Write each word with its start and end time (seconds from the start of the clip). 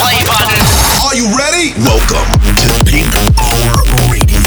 play 0.00 0.16
button. 0.24 0.64
Are 1.04 1.12
you 1.14 1.28
ready? 1.36 1.76
Welcome 1.84 2.24
to 2.56 2.68
Peak 2.88 3.12
Hour 3.36 3.84
Radio. 4.08 4.40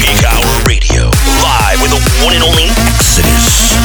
Peak 0.00 0.24
Hour 0.24 0.54
Radio. 0.64 1.12
Live 1.44 1.78
with 1.84 1.92
the 1.92 2.00
one 2.24 2.32
and 2.32 2.44
only 2.44 2.72
Exodus. 2.88 3.76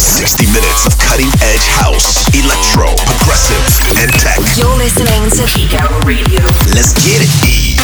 60 0.00 0.48
minutes 0.48 0.88
of 0.88 0.96
cutting 0.96 1.28
edge 1.44 1.68
house, 1.76 2.24
electro, 2.32 2.88
progressive, 3.04 3.60
and 4.00 4.08
tech. 4.16 4.40
You're 4.56 4.72
listening 4.80 5.28
to 5.36 5.44
Peak 5.52 5.76
Hour 5.76 6.00
Radio. 6.08 6.40
Let's 6.72 6.96
get 7.04 7.20
it. 7.20 7.32
E 7.44 7.76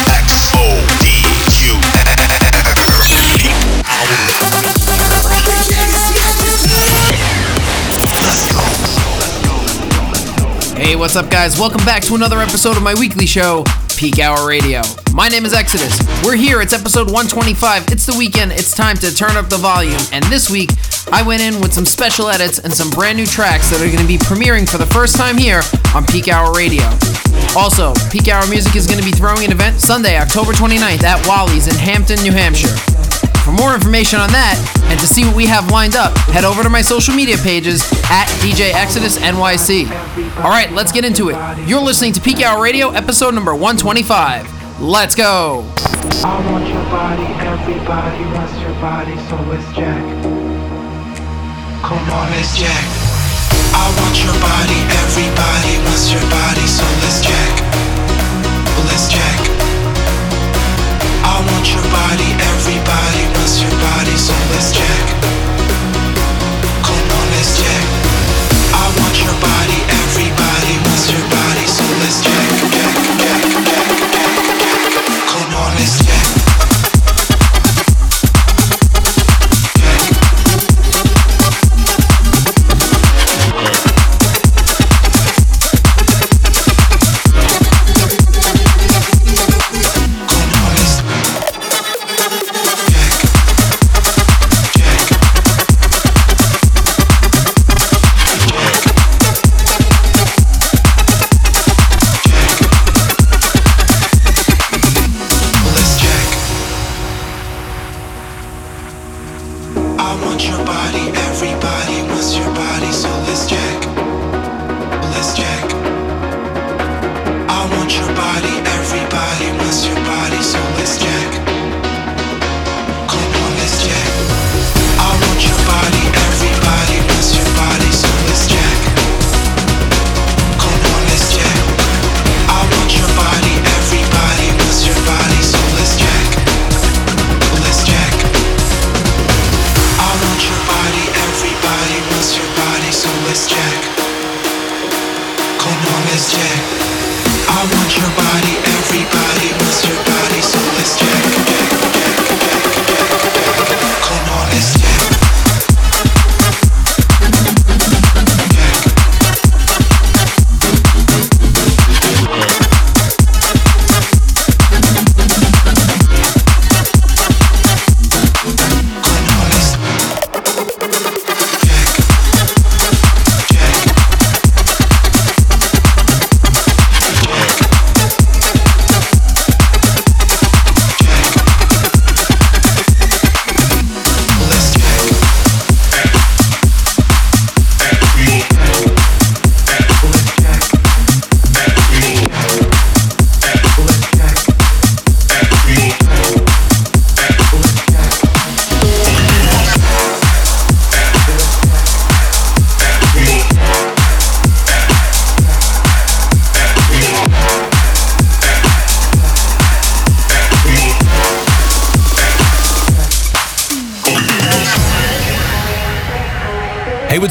what's 11.03 11.17
up, 11.17 11.29
guys? 11.29 11.59
Welcome 11.59 11.83
back 11.83 12.01
to 12.03 12.15
another 12.15 12.39
episode 12.39 12.77
of 12.77 12.81
my 12.81 12.93
weekly 12.93 13.25
show, 13.25 13.65
Peak 13.97 14.19
Hour 14.19 14.47
Radio. 14.47 14.81
My 15.13 15.27
name 15.27 15.43
is 15.43 15.53
Exodus. 15.53 15.99
We're 16.23 16.37
here, 16.37 16.61
it's 16.61 16.71
episode 16.71 17.11
125. 17.11 17.91
It's 17.91 18.05
the 18.05 18.17
weekend, 18.17 18.53
it's 18.53 18.73
time 18.73 18.95
to 19.03 19.13
turn 19.13 19.35
up 19.35 19.49
the 19.49 19.57
volume. 19.57 19.99
And 20.13 20.23
this 20.31 20.49
week, 20.49 20.69
I 21.11 21.21
went 21.21 21.41
in 21.41 21.59
with 21.59 21.73
some 21.73 21.85
special 21.85 22.29
edits 22.29 22.59
and 22.59 22.71
some 22.71 22.89
brand 22.89 23.17
new 23.17 23.25
tracks 23.25 23.69
that 23.69 23.81
are 23.81 23.91
going 23.91 23.99
to 23.99 24.07
be 24.07 24.17
premiering 24.17 24.63
for 24.63 24.77
the 24.77 24.85
first 24.85 25.17
time 25.17 25.37
here 25.37 25.61
on 25.93 26.05
Peak 26.05 26.29
Hour 26.29 26.53
Radio. 26.53 26.83
Also, 27.57 27.91
Peak 28.09 28.29
Hour 28.29 28.47
Music 28.47 28.73
is 28.77 28.87
going 28.87 28.99
to 28.99 29.05
be 29.05 29.11
throwing 29.11 29.43
an 29.43 29.51
event 29.51 29.81
Sunday, 29.81 30.17
October 30.17 30.53
29th 30.53 31.03
at 31.03 31.19
Wally's 31.27 31.67
in 31.67 31.75
Hampton, 31.75 32.23
New 32.23 32.31
Hampshire. 32.31 33.02
For 33.43 33.51
more 33.51 33.75
information 33.75 34.23
on 34.23 34.31
that 34.31 34.55
and 34.87 34.97
to 35.01 35.05
see 35.05 35.27
what 35.27 35.35
we 35.35 35.45
have 35.47 35.69
lined 35.69 35.99
up, 35.99 36.15
head 36.31 36.45
over 36.45 36.63
to 36.63 36.69
my 36.69 36.81
social 36.81 37.13
media 37.13 37.35
pages 37.35 37.83
at 38.07 38.23
DJ 38.39 38.71
Exodus 38.71 39.19
NYC. 39.19 39.91
All 40.39 40.49
right, 40.49 40.71
let's 40.71 40.93
get 40.93 41.03
into 41.03 41.27
it. 41.27 41.35
You're 41.67 41.83
listening 41.83 42.13
to 42.13 42.21
Peak 42.21 42.39
Hour 42.39 42.63
Radio, 42.63 42.91
episode 42.91 43.35
number 43.35 43.51
125. 43.51 44.79
Let's 44.79 45.13
go. 45.13 45.67
I 46.23 46.39
want 46.47 46.63
your 46.71 46.87
body, 46.87 47.27
everybody 47.43 48.23
wants 48.31 48.55
your 48.63 48.75
body, 48.79 49.15
so 49.27 49.35
let's 49.51 49.67
jack. 49.75 50.03
Come 51.83 51.99
on, 52.15 52.31
let's 52.31 52.55
jack. 52.55 52.85
I 53.75 53.91
want 53.99 54.15
your 54.23 54.39
body, 54.39 54.79
everybody 55.03 55.83
wants 55.83 56.07
your 56.15 56.23
body, 56.31 56.63
so 56.63 56.87
let's 57.03 57.19
jack. 57.19 57.53
Let's 58.87 59.11
jack. 59.11 59.52
Your 61.63 61.81
body, 61.81 62.29
everybody 62.51 63.23
wants 63.39 63.61
your 63.61 63.71
body, 63.71 64.15
so 64.17 64.33
let's 64.51 64.75
check. 64.75 65.05
Come 66.83 67.07
on, 67.17 67.25
let's 67.31 67.57
jack. 67.57 67.85
I 68.75 68.85
want 68.99 69.15
your 69.23 69.33
body, 69.39 69.79
everybody 70.03 70.73
your 71.09 71.29
body, 71.29 71.65
so 71.65 71.83
let's 72.01 72.21
jack. 72.21 72.42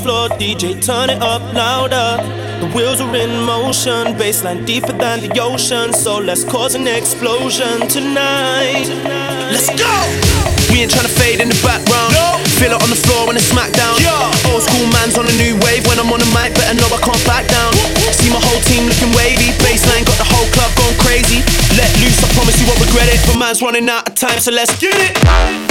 Dance 0.00 0.02
floor. 0.02 0.28
DJ, 0.38 0.80
turn 0.80 1.10
it 1.10 1.20
up 1.22 1.42
louder. 1.52 2.22
The 2.60 2.70
wheels 2.74 3.00
are 3.00 3.14
in 3.16 3.44
motion, 3.44 4.16
bassline 4.16 4.64
deeper 4.64 4.92
than 4.92 5.20
the 5.20 5.40
ocean. 5.40 5.92
So 5.92 6.18
let's 6.18 6.44
cause 6.44 6.74
an 6.74 6.86
explosion 6.86 7.88
tonight. 7.88 8.88
Let's 9.52 9.68
go! 9.76 9.92
We 10.70 10.82
ain't 10.82 10.92
tryna 10.92 11.12
fade 11.12 11.40
in 11.40 11.48
the 11.48 11.60
background. 11.60 12.14
No. 12.14 12.38
Feel 12.56 12.72
it 12.72 12.82
on 12.82 12.88
the 12.88 12.96
floor 12.96 13.26
when 13.26 13.36
it's 13.36 13.50
smackdown. 13.50 13.98
Yeah. 14.00 14.52
Old 14.52 14.62
school 14.62 14.86
man's 14.92 15.18
on 15.18 15.26
a 15.26 15.36
new 15.36 15.56
wave. 15.66 15.86
When 15.86 15.98
I'm 15.98 16.12
on 16.12 16.20
the 16.20 16.30
mic, 16.32 16.54
better 16.54 16.76
know 16.76 16.88
I 16.88 17.00
can't 17.00 17.24
back 17.26 17.48
down. 17.48 17.72
See 18.14 18.30
my 18.30 18.40
whole 18.40 18.60
team 18.68 18.86
looking 18.86 19.12
wavy. 19.16 19.52
Bassline 19.60 20.06
got 20.06 20.16
the 20.16 20.28
whole 20.28 20.48
club 20.54 20.70
going 20.78 20.96
crazy. 21.02 21.42
Let 21.76 21.90
loose, 22.00 22.20
I 22.22 22.28
promise 22.36 22.56
you 22.60 22.66
won't 22.68 22.80
regret 22.80 23.10
it. 23.10 23.20
But 23.26 23.36
man's 23.36 23.60
running 23.60 23.88
out 23.88 24.08
of 24.08 24.14
time, 24.14 24.38
so 24.38 24.52
let's 24.52 24.72
get 24.78 24.94
it. 24.96 25.69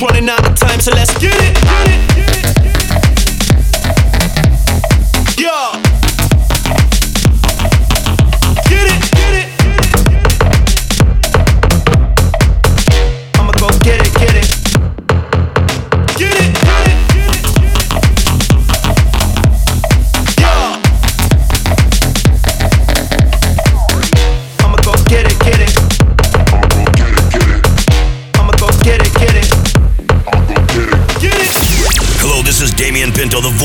Running 0.00 0.28
out 0.28 0.48
of 0.48 0.54
time, 0.56 0.80
so 0.80 0.92
let's 0.92 1.12
get 1.18 1.34
it. 1.34 1.54
Get 1.62 1.88
it. 1.88 1.99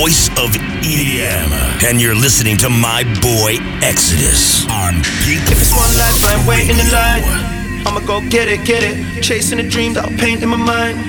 Voice 0.06 0.30
of 0.38 0.52
EDM. 0.86 1.50
And 1.84 2.00
you're 2.00 2.13
listening 2.13 2.57
to 2.57 2.69
my 2.69 3.02
boy 3.25 3.57
Exodus 3.81 4.62
on 4.69 5.02
Peak. 5.25 5.42
If 5.50 5.57
it's 5.57 5.74
one 5.74 5.90
life, 5.98 6.22
I'm 6.30 6.46
waiting 6.46 6.78
in 6.78 6.86
line. 6.94 7.24
I'ma 7.88 8.06
go 8.06 8.22
get 8.29 8.48
it, 8.48 8.63
get 8.68 8.84
it. 8.84 9.24
Chasing 9.24 9.60
a 9.60 9.68
dream 9.68 9.94
that 9.94 10.06
I'll 10.06 10.18
paint 10.20 10.44
in 10.44 10.50
my 10.50 10.58
mind. 10.58 11.00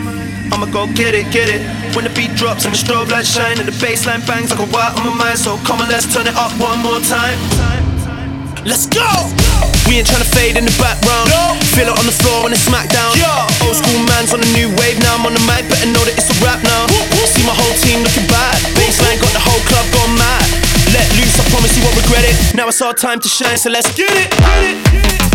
I'ma 0.50 0.64
go 0.72 0.86
get 0.94 1.12
it, 1.14 1.30
get 1.30 1.50
it. 1.52 1.60
When 1.94 2.04
the 2.04 2.10
beat 2.16 2.34
drops 2.36 2.64
and 2.64 2.72
the 2.72 2.78
strobe 2.78 3.10
lights 3.10 3.34
shine 3.34 3.58
and 3.58 3.68
the 3.68 3.78
bass 3.84 4.06
line 4.06 4.24
bangs 4.24 4.48
like 4.48 4.66
a 4.66 4.72
wire 4.72 4.96
on 4.96 5.04
my 5.04 5.14
mind. 5.28 5.38
So 5.40 5.58
come 5.68 5.82
on, 5.82 5.90
let's 5.90 6.08
turn 6.10 6.26
it 6.26 6.34
up 6.34 6.52
one 6.58 6.80
more 6.80 7.00
time. 7.00 7.36
Let's 8.64 8.86
go! 8.86 9.65
We 9.86 10.02
ain't 10.02 10.08
tryna 10.10 10.26
fade 10.26 10.58
in 10.58 10.66
the 10.66 10.76
background. 10.76 11.30
No. 11.30 11.54
Feel 11.74 11.88
it 11.88 11.96
on 11.96 12.06
the 12.06 12.14
floor 12.14 12.44
when 12.44 12.52
it's 12.52 12.66
smackdown. 12.66 13.14
Yeah. 13.14 13.46
Old 13.64 13.78
school 13.78 14.02
man's 14.10 14.34
on 14.34 14.42
a 14.42 14.50
new 14.52 14.68
wave. 14.78 14.98
Now 15.00 15.14
I'm 15.14 15.26
on 15.26 15.34
the 15.34 15.44
mic, 15.46 15.66
better 15.70 15.86
know 15.90 16.02
that 16.04 16.18
it's 16.18 16.30
a 16.30 16.36
rap 16.42 16.62
now. 16.62 16.86
See 17.26 17.42
my 17.42 17.54
whole 17.54 17.74
team 17.82 18.06
looking 18.06 18.26
bad. 18.30 18.54
Bassline 18.78 19.18
got 19.18 19.32
the 19.34 19.42
whole 19.42 19.58
club 19.66 19.86
gone 19.90 20.14
mad. 20.14 20.46
Let 20.94 21.06
loose, 21.18 21.34
I 21.40 21.44
promise 21.50 21.76
you 21.76 21.82
won't 21.82 21.96
regret 21.98 22.22
it. 22.22 22.54
Now 22.54 22.68
it's 22.68 22.80
our 22.80 22.94
time 22.94 23.18
to 23.18 23.28
shine, 23.28 23.58
so 23.58 23.68
let's 23.68 23.92
get 23.94 24.10
it. 24.14 24.30
Get 24.30 24.62
it. 24.62 24.76
Tonight. 24.90 25.25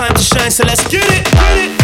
Time 0.00 0.14
to 0.14 0.22
shine, 0.22 0.50
so 0.50 0.64
let's 0.64 0.88
get 0.88 1.04
it. 1.04 1.24
Get 1.30 1.70
it. 1.70 1.79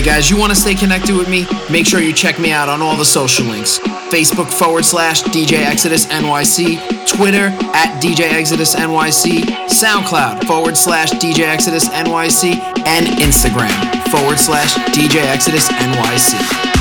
Hey 0.00 0.06
guys, 0.06 0.30
you 0.30 0.38
want 0.38 0.48
to 0.48 0.56
stay 0.56 0.74
connected 0.74 1.14
with 1.14 1.28
me? 1.28 1.44
Make 1.70 1.84
sure 1.84 2.00
you 2.00 2.14
check 2.14 2.38
me 2.38 2.52
out 2.52 2.70
on 2.70 2.80
all 2.80 2.96
the 2.96 3.04
social 3.04 3.44
links. 3.44 3.78
Facebook 4.08 4.50
forward 4.50 4.86
slash 4.86 5.22
DJ 5.24 5.58
Exodus 5.58 6.06
NYC, 6.06 7.06
Twitter 7.06 7.48
at 7.74 8.00
DJ 8.02 8.32
Exodus 8.32 8.74
NYC, 8.74 9.42
SoundCloud 9.68 10.46
forward 10.46 10.78
slash 10.78 11.10
DJ 11.10 11.40
Exodus 11.40 11.86
NYC, 11.90 12.54
and 12.86 13.08
Instagram 13.20 13.70
forward 14.10 14.38
slash 14.38 14.72
DJ 14.96 15.16
Exodus 15.16 15.68
NYC. 15.68 16.79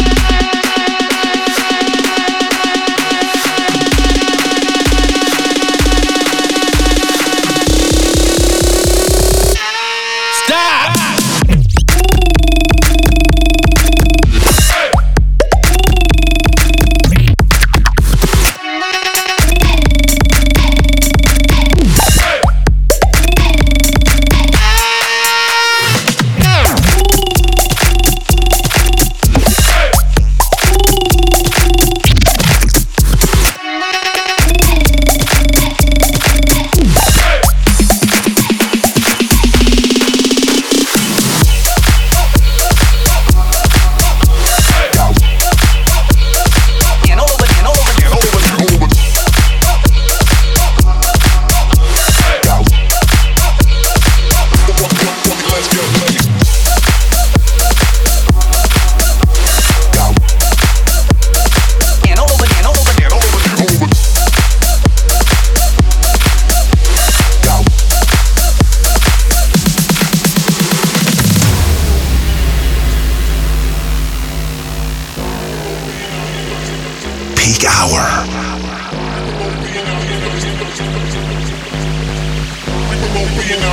Heating 83.41 83.61
it 83.61 83.65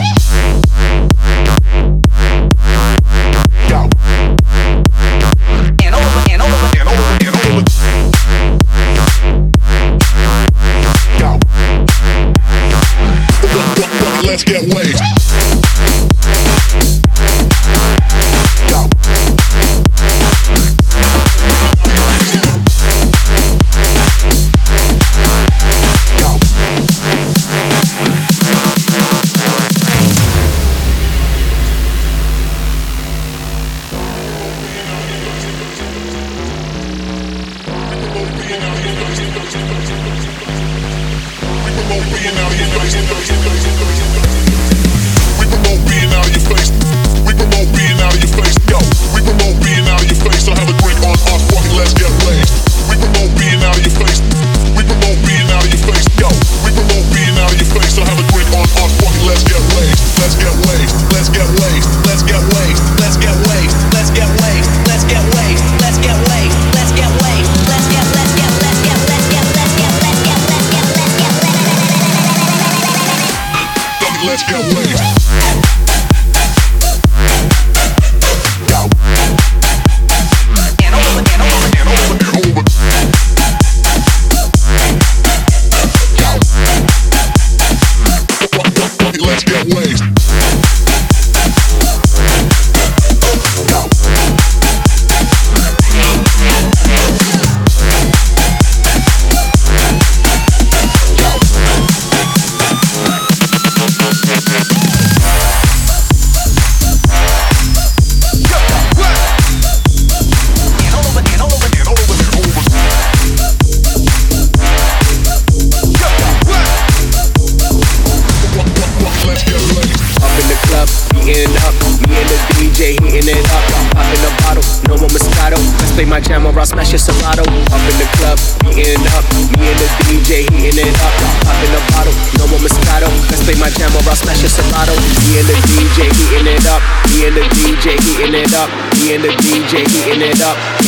up. 0.00 0.13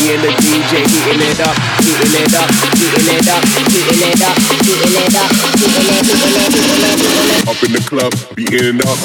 Me 0.07 0.15
and 0.15 0.23
the 0.23 0.29
DJ 0.29 0.87
heating 0.87 1.21
it 1.21 1.41
up. 1.41 1.57
Heating 1.83 2.23
it 2.23 2.33
up 2.33 2.67
heating 2.79 3.11
it 3.11 3.27
up, 3.27 3.43
heating 3.43 4.07
it 4.07 4.23
up, 4.23 4.39
heating 4.39 4.71
it 4.71 5.17
up, 5.17 5.31
heating 5.35 5.83
it, 5.83 6.07
heating 6.07 6.31
it, 6.31 6.47
heating 6.47 6.77
it, 6.77 7.03
heating 7.03 7.31
it. 7.35 7.49
Up 7.49 7.61
in 7.65 7.73
the 7.73 7.81
club, 7.81 8.13
beating 8.37 8.79
up. 8.87 8.99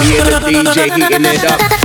Me 0.00 0.16
and 0.18 0.28
the 0.28 0.40
DJ 0.48 0.78
heating 0.96 1.24
it 1.26 1.44
up. 1.44 1.79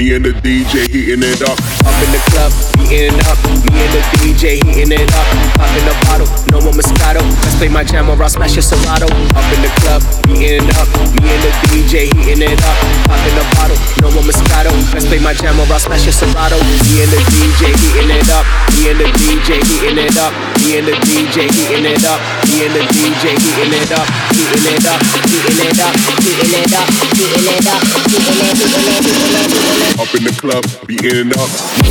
Me 0.00 0.14
and 0.14 0.24
the 0.24 0.30
DJ 0.30 0.88
heating 0.88 1.20
it 1.22 1.42
up. 1.42 1.58
Pop 1.84 2.90
in 2.90 3.12
a 5.90 5.94
bottle, 6.06 6.28
no 6.50 6.62
more 6.62 6.74
Moscato. 6.74 7.22
Let's 7.42 7.56
play 7.58 7.68
my 7.68 7.82
jam 7.82 8.08
or 8.08 8.16
I'll 8.22 8.30
smash 8.30 8.54
your 8.54 8.62
Serato. 8.62 9.06
Up 9.06 9.46
in 9.50 9.60
the 9.62 9.70
club, 9.82 10.02
heating 10.26 10.62
it 10.62 10.76
up. 10.78 10.86
Me 11.18 11.26
and 11.26 11.42
the 11.42 11.50
DJ 11.70 12.06
heating 12.14 12.42
it 12.46 12.62
up. 12.62 12.76
Pop 13.10 13.18
in 13.26 13.34
a 13.34 13.44
bottle, 13.58 13.78
no 14.02 14.08
more 14.14 14.22
Moscato. 14.22 14.70
Let's 14.94 15.06
play 15.06 15.18
my 15.18 15.34
jam 15.34 15.58
or 15.58 15.66
I'll 15.66 15.82
smash 15.82 16.06
your 16.06 16.14
Serato. 16.14 16.58
Me 16.86 17.02
and 17.02 17.10
the 17.10 17.20
DJ 17.34 17.74
heating 17.74 18.10
it 18.14 18.30
up. 18.30 18.46
Me 18.78 18.90
and 18.90 18.98
the 19.02 19.08
DJ 19.18 19.58
heating 19.66 19.98
it 19.98 20.16
up. 20.18 20.32
Me 20.62 20.78
and 20.78 20.86
the 20.86 20.94
DJ 21.06 21.50
heating 21.50 21.86
it 21.86 22.04
up. 22.06 22.20
Me 22.46 22.66
and 22.66 22.74
the 22.74 22.82
DJ 22.94 23.34
heating 23.34 23.74
it 23.74 23.92
up. 23.92 24.06
Heating 24.30 24.66
it 24.70 24.86
up. 24.86 25.00
Heating 25.26 25.60
it 25.66 25.80
up. 25.80 25.94
Heating 26.22 26.54
it 26.54 26.74
up. 26.74 26.86
Heating 27.18 27.50
it 27.50 27.66
up. 27.66 27.82
Heating 28.10 28.38
it, 28.40 28.58
heating 28.58 28.86
it, 28.86 29.04
heating 29.04 29.34
it, 29.34 29.50
heating. 29.50 30.00
Up 30.00 30.14
in 30.14 30.22
the 30.24 30.34
club, 30.38 30.64
beating 30.86 31.32
up. 31.38 31.89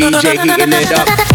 DJ 0.00 0.40
heating 0.40 0.72
it 0.72 0.92
up. 0.98 1.29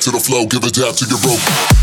to 0.00 0.10
the 0.10 0.18
flow, 0.18 0.46
give 0.46 0.64
a 0.64 0.70
dab 0.70 0.94
to 0.96 1.04
your 1.04 1.18
rope. 1.18 1.79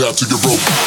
got 0.00 0.16
to 0.16 0.24
get 0.24 0.40
broke. 0.40 0.79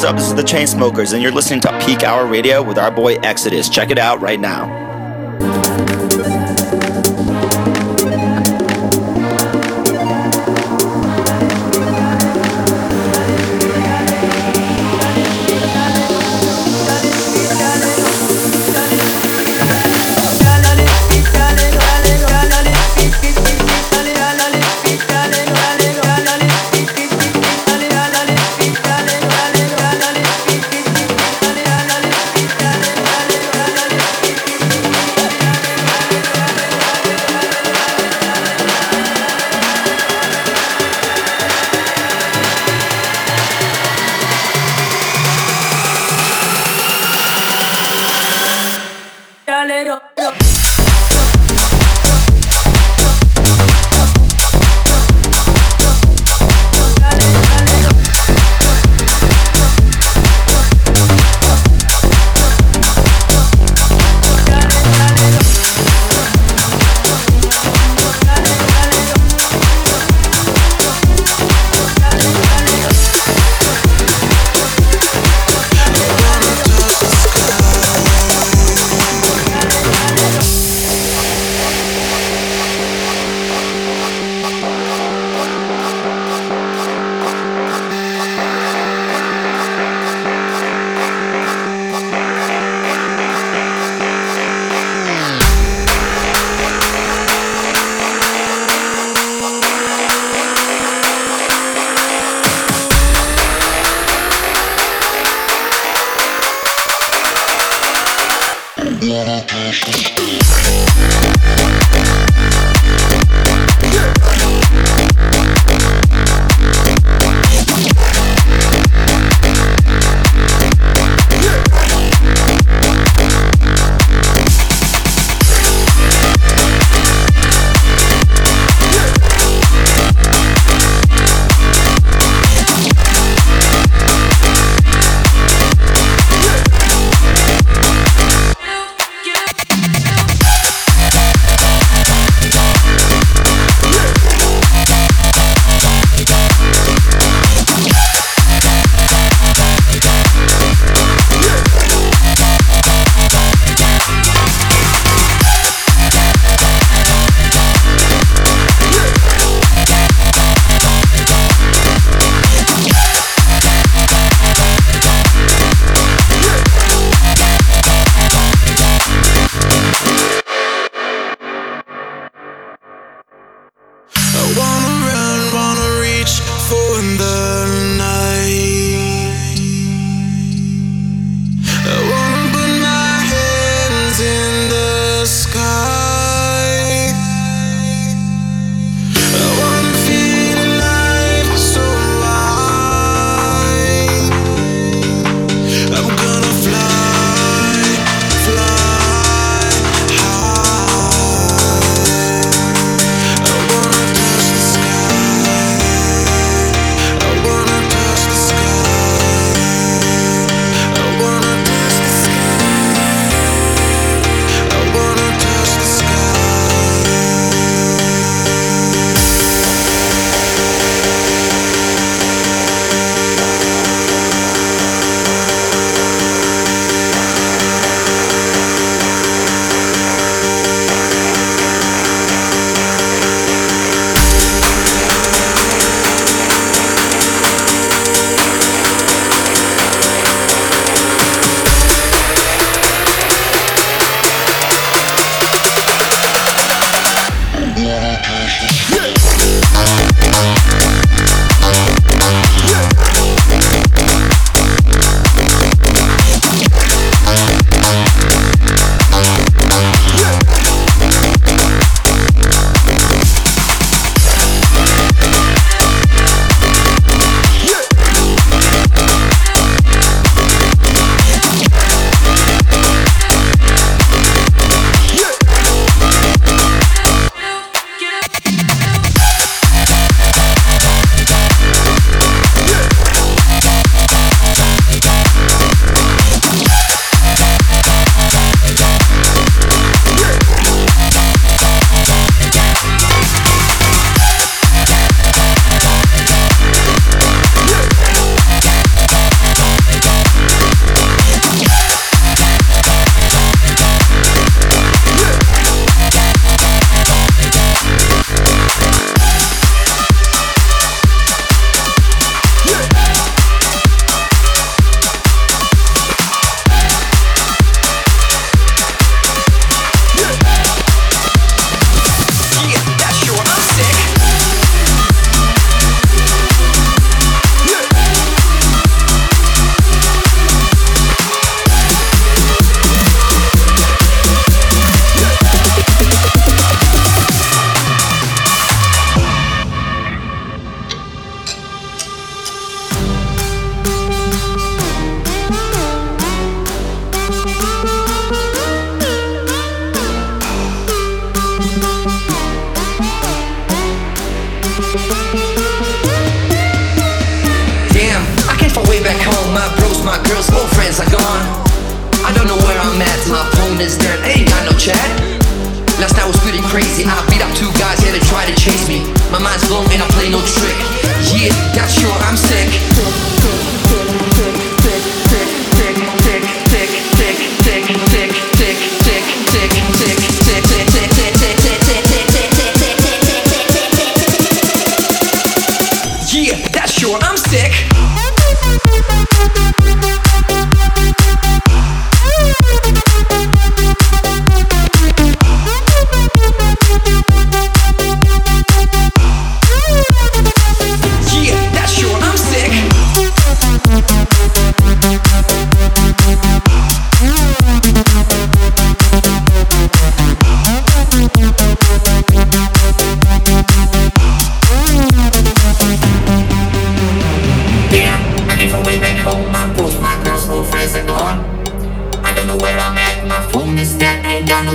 What's 0.00 0.08
up? 0.08 0.16
This 0.16 0.28
is 0.28 0.34
the 0.34 0.42
Chainsmokers, 0.42 1.12
and 1.12 1.22
you're 1.22 1.30
listening 1.30 1.60
to 1.60 1.78
Peak 1.84 2.04
Hour 2.04 2.26
Radio 2.26 2.62
with 2.62 2.78
our 2.78 2.90
boy 2.90 3.16
Exodus. 3.16 3.68
Check 3.68 3.90
it 3.90 3.98
out 3.98 4.22
right 4.22 4.40
now. 4.40 4.89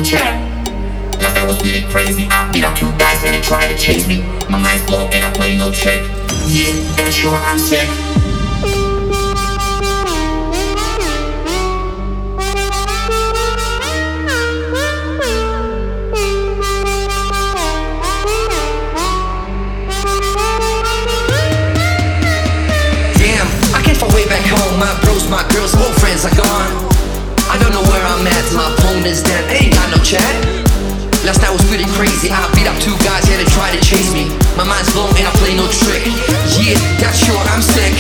Chair. 0.04 0.42
I 1.22 1.46
was 1.46 1.62
getting 1.62 1.88
crazy. 1.90 2.28
Beat 2.52 2.64
up 2.64 2.76
two 2.76 2.92
guys 2.98 3.24
and 3.24 3.36
they 3.36 3.42
to 3.70 3.78
chase 3.78 4.08
me. 4.08 4.22
My 4.50 4.58
mind's 4.58 4.84
blown 4.88 5.14
and 5.14 5.24
I 5.24 5.32
play 5.32 5.58
no 5.58 5.72
trick. 5.72 6.02
Yeah, 6.48 6.74
and 7.00 7.14
sure 7.14 7.36
I'm 7.36 7.60
sick. 7.60 7.88
Damn, 23.22 23.48
I 23.76 23.84
way 24.16 24.26
back 24.26 24.46
home. 24.50 24.80
My 24.80 25.00
bros, 25.04 25.30
my 25.30 25.48
girls, 25.54 25.76
old 25.76 25.94
friends 26.02 26.26
are 26.26 26.36
gone. 26.36 26.85
I'm 28.16 28.26
at. 28.28 28.48
My 28.56 28.72
is 29.04 29.22
dead. 29.22 29.44
Ain't 29.52 29.74
got 29.76 29.92
no 29.92 30.00
chat. 30.02 30.24
Last 31.28 31.42
night 31.42 31.52
was 31.52 31.66
pretty 31.68 31.84
crazy. 32.00 32.32
I 32.32 32.48
beat 32.56 32.68
up 32.68 32.80
two 32.80 32.96
guys, 33.04 33.28
yeah, 33.28 33.36
they 33.36 33.50
tried 33.52 33.76
to 33.76 33.82
chase 33.84 34.14
me. 34.14 34.32
My 34.56 34.64
mind's 34.64 34.94
blown 34.94 35.12
and 35.20 35.28
I 35.28 35.32
play 35.36 35.52
no 35.52 35.68
trick. 35.68 36.08
Yeah, 36.56 36.80
that's 37.02 37.20
sure 37.20 37.36
I'm 37.52 37.62
sick. 37.62 37.92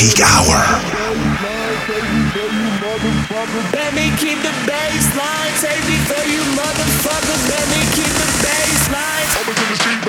Peak 0.00 0.22
hour. 0.24 0.56
Let 3.76 3.92
me 3.92 4.08
keep 4.16 4.40
the 4.40 4.48
bassline. 4.64 5.52
Save 5.60 5.84
me 5.84 5.96
for 6.08 6.24
you 6.24 6.40
motherfuckers. 6.56 7.44
Let 7.50 7.68
me 7.68 7.84
keep 7.92 8.08
the 8.08 8.24
bassline. 8.40 9.28
Over 9.40 9.99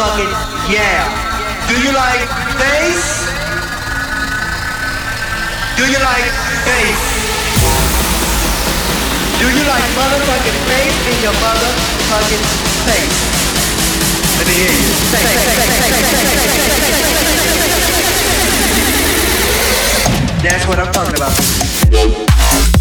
yeah. 0.00 1.04
Do 1.68 1.76
you 1.76 1.92
like 1.92 2.24
bass? 2.56 3.28
Do 5.76 5.84
you 5.84 6.00
like 6.00 6.24
bass? 6.64 7.04
Do 9.36 9.44
you 9.44 9.64
like 9.68 9.84
motherfucking 10.00 10.58
bass 10.72 10.96
in 11.04 11.20
your 11.20 11.36
motherfucking 11.44 12.44
face? 12.88 13.20
Let 14.38 14.46
me 14.48 14.54
hear 14.56 14.72
you. 14.72 14.88
That's 20.40 20.64
what 20.66 20.78
I'm 20.78 20.92
talking 20.92 21.16
about. 21.16 22.79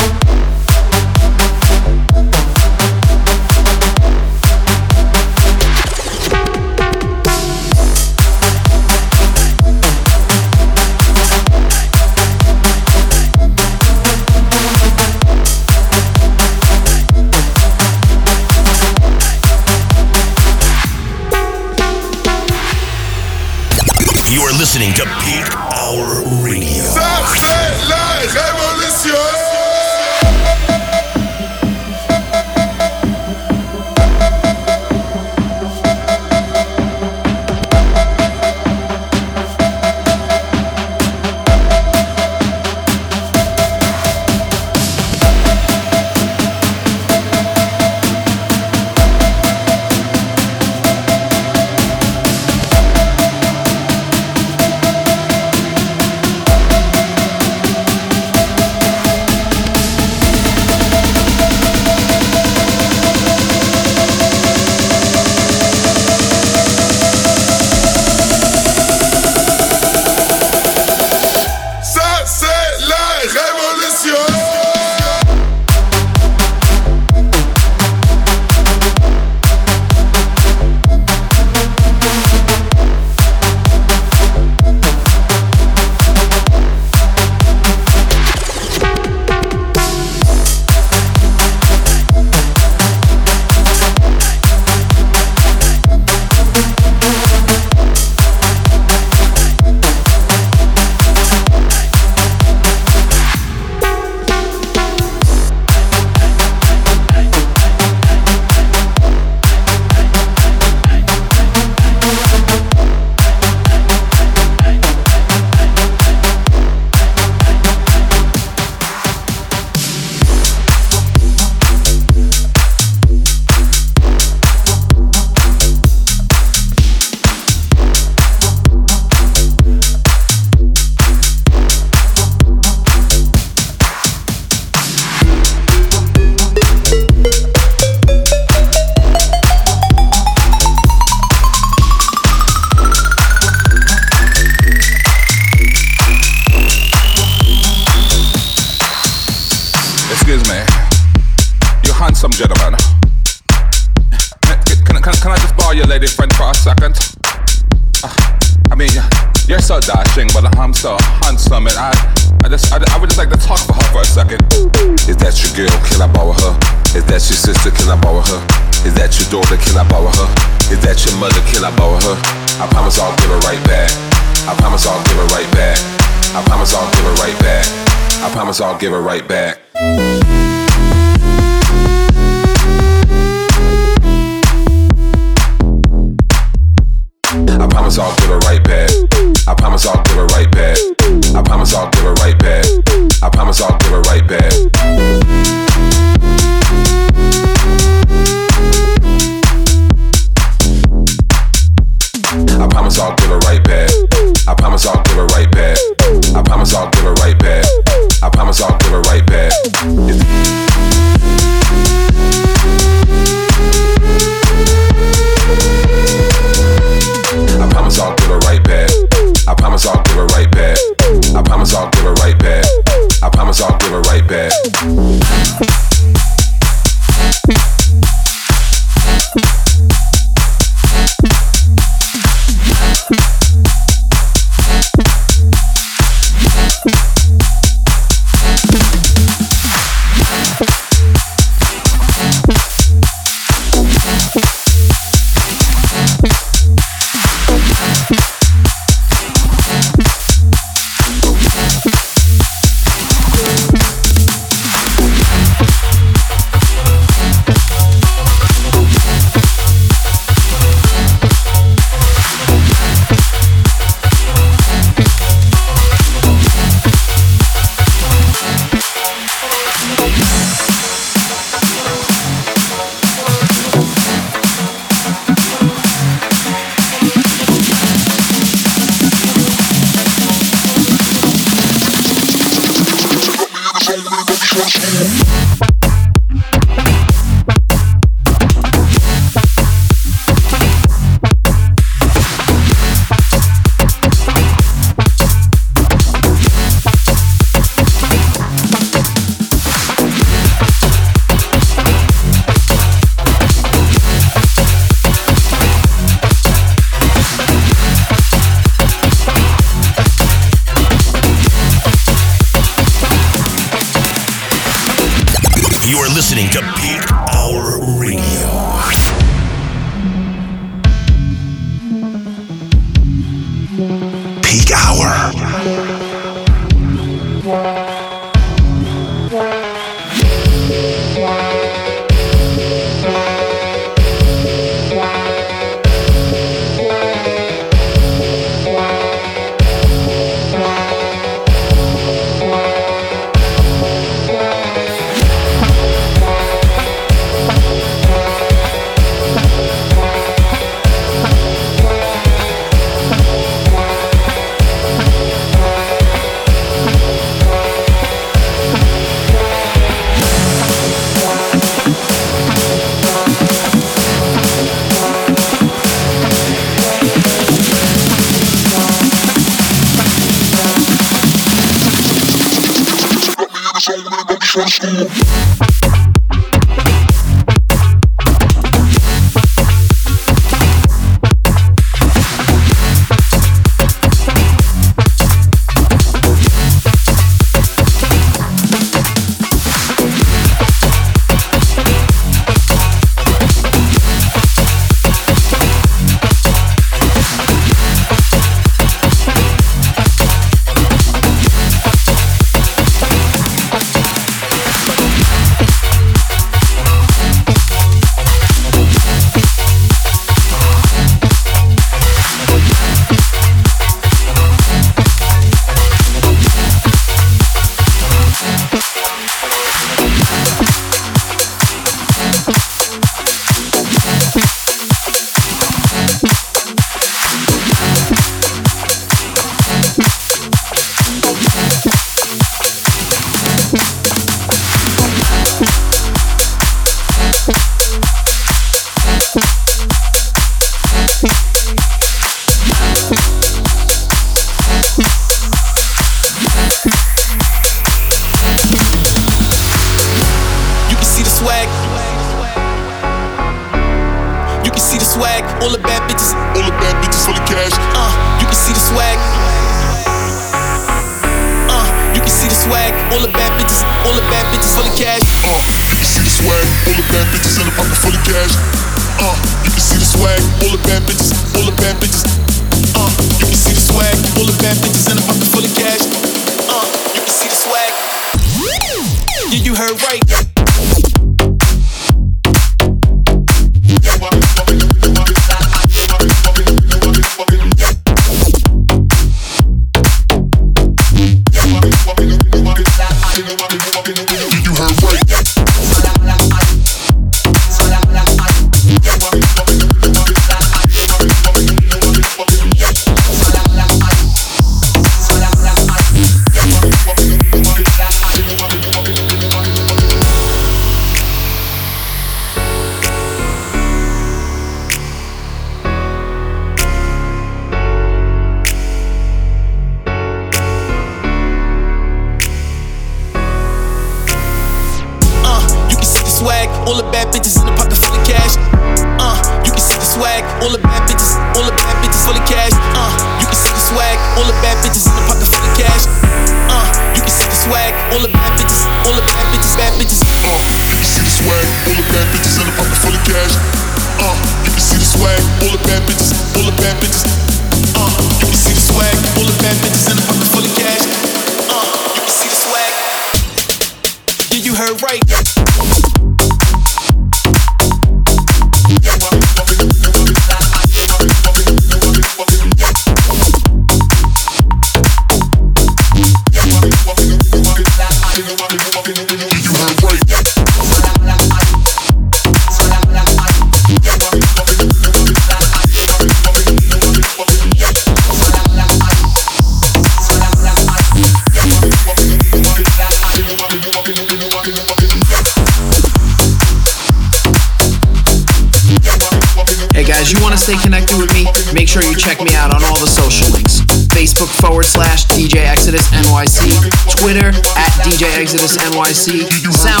Exodus 598.35 598.77
NYC, 598.77 599.49
SoundCloud 599.69 600.00